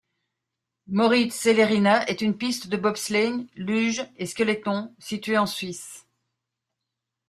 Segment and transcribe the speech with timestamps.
[0.87, 6.07] Moritz-Celerina est une piste de bobsleigh, luge et skeleton située en Suisse.